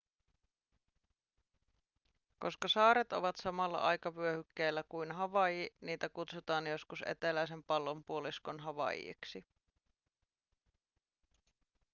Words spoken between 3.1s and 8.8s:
ovat samalla aikavyöhykkeellä kuin havaiji niitä kutsutaan joskus eteläisen pallonpuoliskon